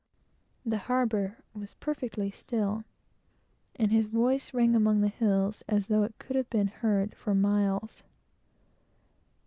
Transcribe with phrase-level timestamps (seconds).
[0.65, 2.85] The harbor was perfectly still,
[3.75, 7.35] and his voice rang among the hills, as though it could have been heard for
[7.35, 8.01] miles.